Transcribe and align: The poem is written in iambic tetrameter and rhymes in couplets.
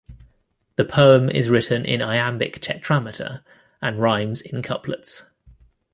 The 0.77 0.83
poem 0.83 1.29
is 1.29 1.47
written 1.47 1.85
in 1.85 2.01
iambic 2.01 2.59
tetrameter 2.59 3.43
and 3.83 3.99
rhymes 4.01 4.41
in 4.41 4.63
couplets. 4.63 5.27